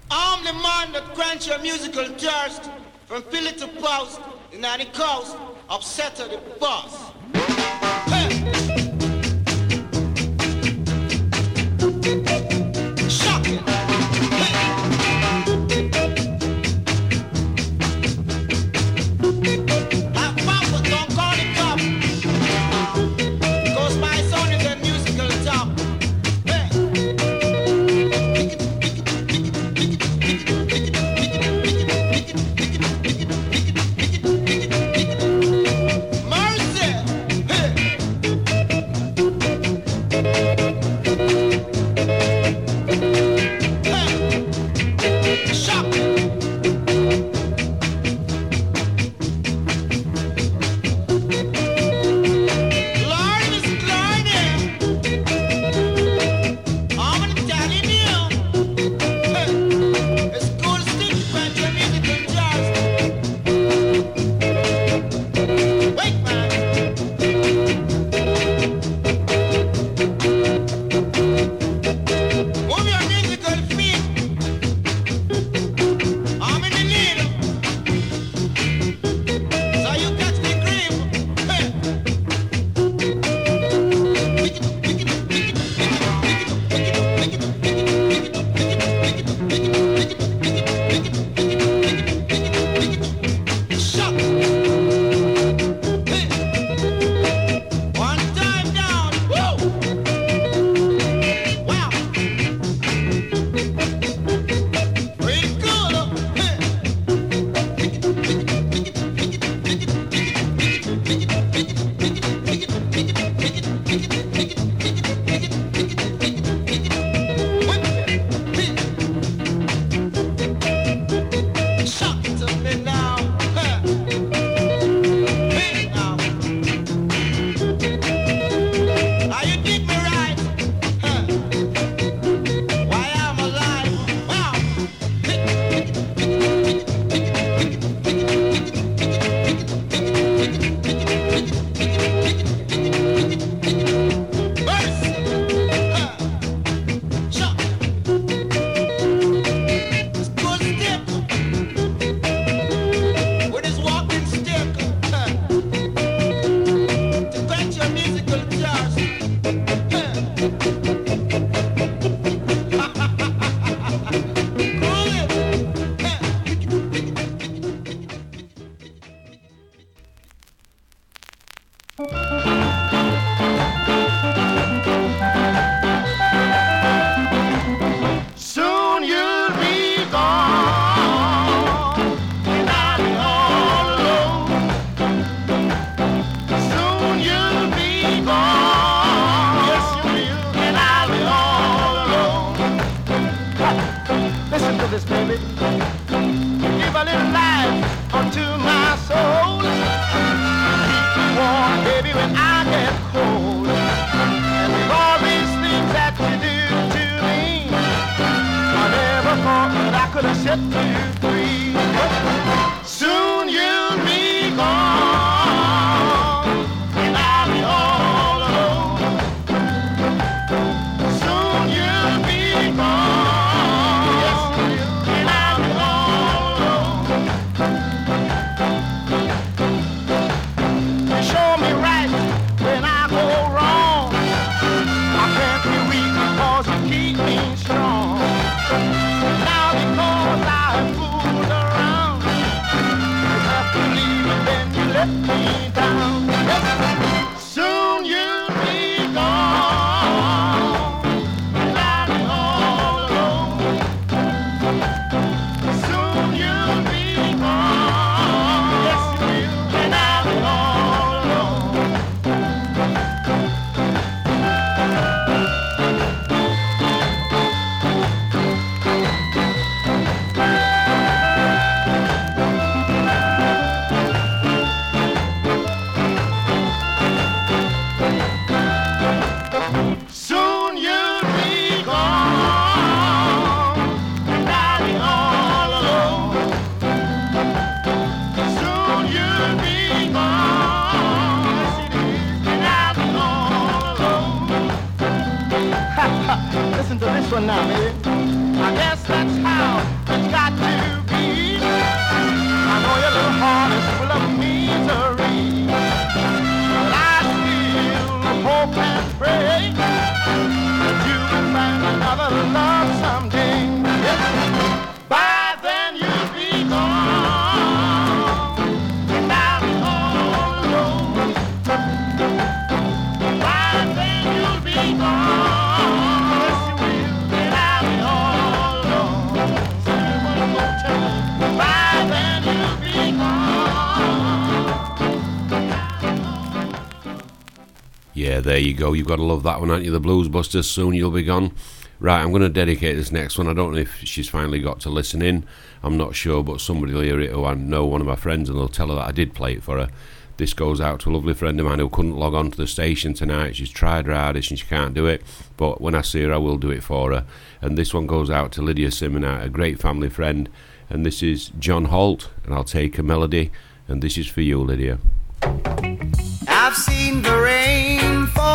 [338.15, 338.93] Yeah, there you go.
[338.93, 339.91] You've got to love that one, aren't you?
[339.91, 340.71] The Blues Busters.
[340.71, 341.53] Soon you'll be gone.
[341.99, 343.49] Right, I'm going to dedicate this next one.
[343.49, 345.47] I don't know if she's finally got to listen in.
[345.83, 348.49] I'm not sure, but somebody will hear it who I know, one of my friends,
[348.49, 349.89] and they'll tell her that I did play it for her.
[350.37, 352.67] This goes out to a lovely friend of mine who couldn't log on to the
[352.67, 353.57] station tonight.
[353.57, 355.23] She's tried her hardest and she can't do it,
[355.57, 357.25] but when I see her, I will do it for her.
[357.61, 360.49] And this one goes out to Lydia Simonite, a great family friend.
[360.91, 363.53] And this is John Holt, and I'll take a melody.
[363.87, 364.99] And this is for you, Lydia.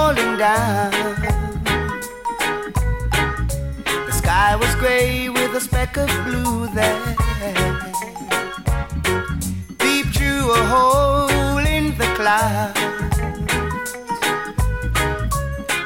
[0.09, 0.91] Falling down.
[4.07, 7.15] The sky was gray with a speck of blue there.
[9.77, 12.79] Deep through a hole in the clouds.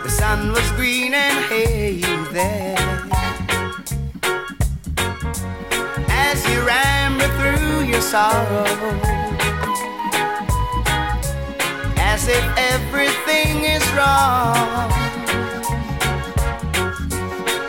[0.04, 2.00] The sun was green and hay
[2.32, 2.78] there.
[6.26, 9.24] As you ramble through your sorrow
[12.14, 14.90] as if everything is wrong.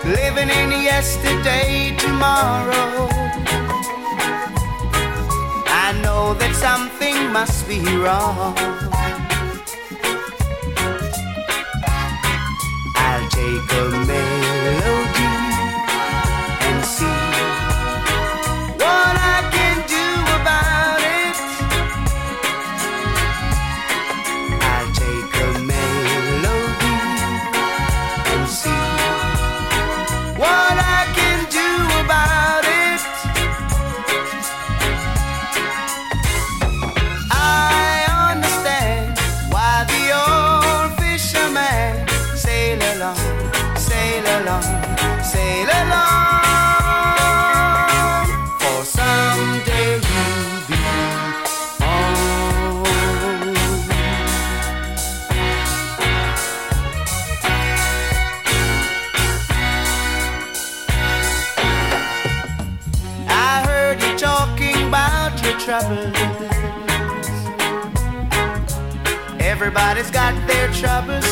[0.05, 3.09] Living in yesterday, tomorrow.
[5.87, 8.55] I know that something must be wrong.
[12.97, 14.24] I'll take a melody
[69.77, 71.24] Everybody's got their troubles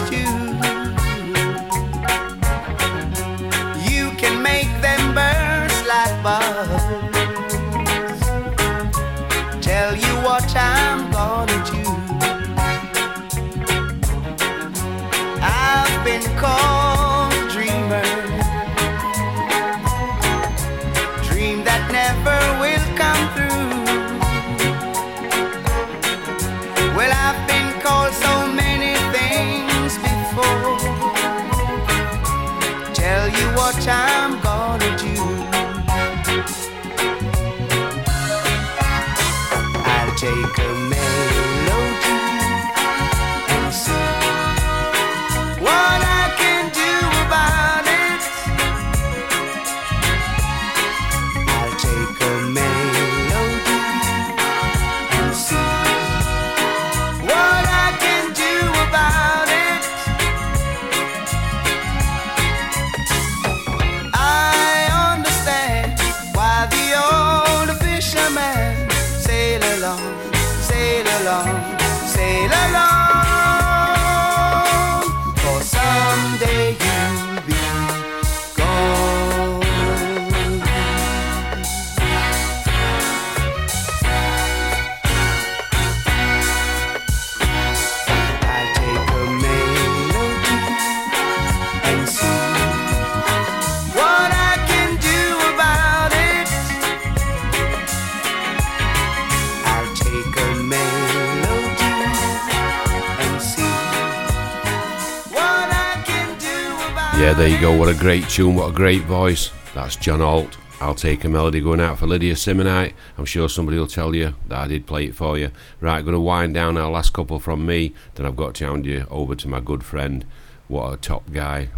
[107.32, 107.74] yeah, there you go.
[107.74, 109.50] What a great tune, what a great voice.
[109.74, 110.58] That's John Holt.
[110.82, 112.92] I'll take a melody going out for Lydia Simonite.
[113.16, 115.50] I'm sure somebody will tell you that I did play it for you.
[115.80, 117.94] Right, going to wind down our last couple from me.
[118.16, 120.26] Then I've got to hand you over to my good friend.
[120.68, 121.68] What a top guy.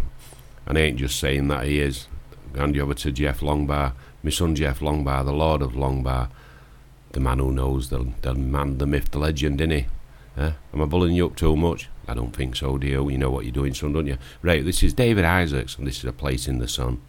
[0.65, 2.07] And I ain't just saying that he is.
[2.53, 3.93] Hand you over to Jeff Longbar.
[4.23, 6.29] My son Jeff Longbar, the Lord of Longbar.
[7.13, 9.85] The man who knows, the, the man, the myth, the legend, innit?
[10.37, 10.51] Eh?
[10.73, 11.87] Am I bullying you up too much?
[12.07, 13.09] I don't think so, dear.
[13.09, 14.17] You know what you're doing, son, don't you?
[14.41, 17.01] Right, this is David Isaacs, and this is A Place in the Sun.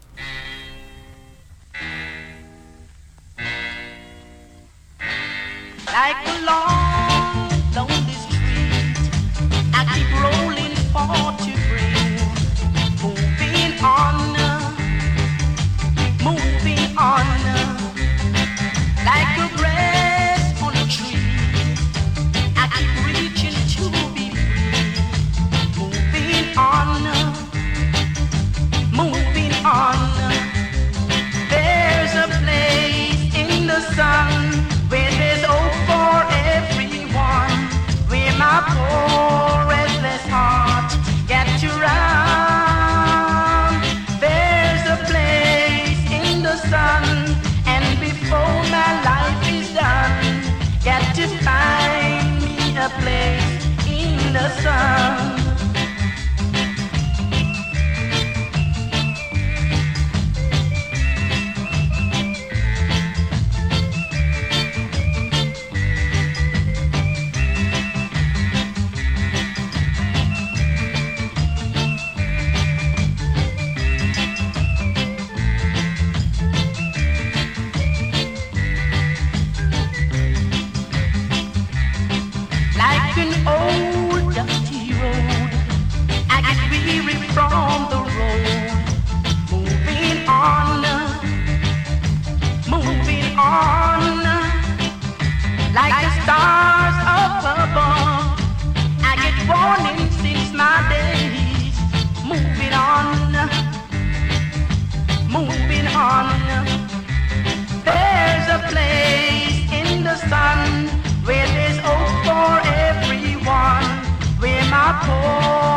[114.87, 115.76] I pour.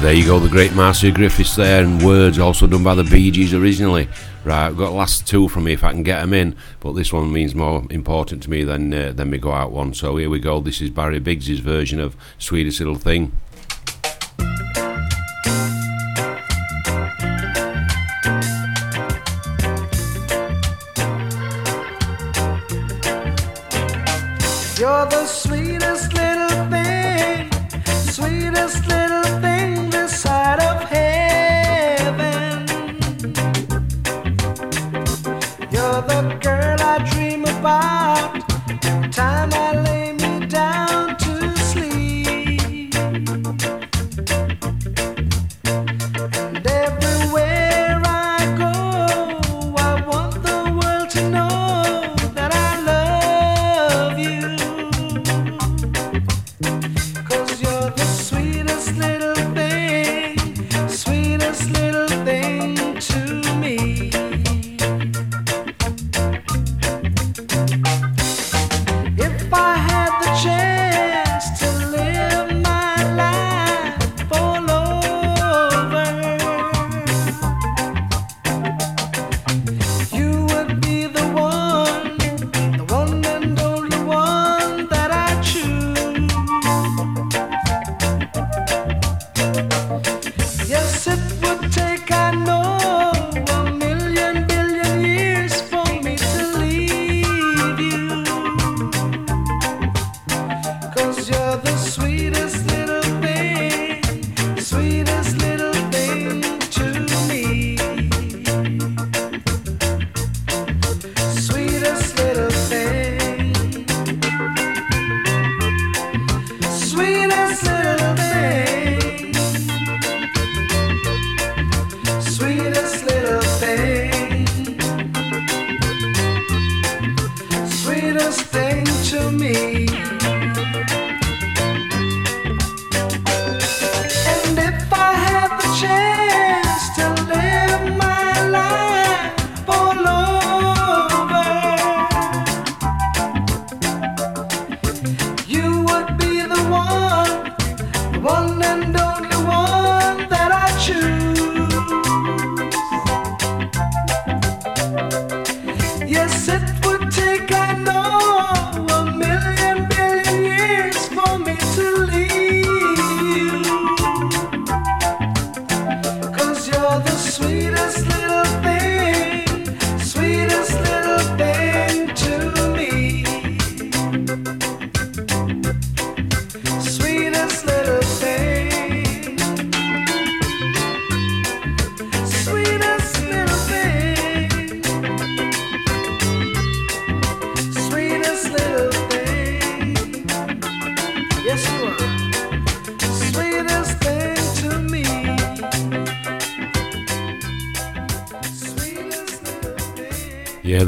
[0.00, 3.30] There you go, the great Marcia Griffiths there, and words also done by the Bee
[3.30, 4.08] Gees originally.
[4.44, 7.12] Right, I've got last two from me if I can get them in, but this
[7.12, 9.94] one means more important to me than uh, than me go out one.
[9.94, 10.60] So here we go.
[10.60, 13.32] This is Barry Biggs's version of Sweetest Little Thing.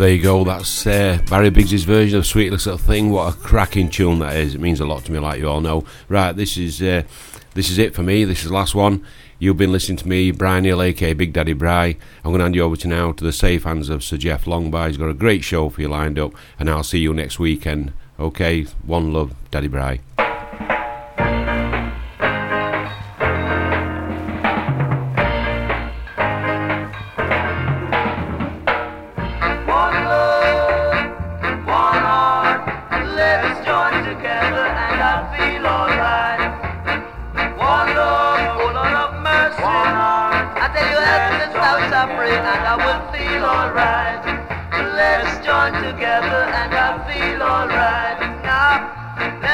[0.00, 0.44] There you go.
[0.44, 4.54] That's uh, Barry Biggs' version of "Sweet Little Thing." What a cracking tune that is!
[4.54, 5.84] It means a lot to me, like you all know.
[6.08, 7.02] Right, this is uh,
[7.52, 8.24] this is it for me.
[8.24, 9.04] This is the last one.
[9.38, 11.96] You've been listening to me, Brian Hill, aka Big Daddy Bry.
[12.24, 14.46] I'm going to hand you over to now to the safe hands of Sir Jeff
[14.46, 14.86] Longby.
[14.86, 17.92] He's got a great show for you lined up, and I'll see you next weekend.
[18.18, 20.00] Okay, one love, Daddy Bry.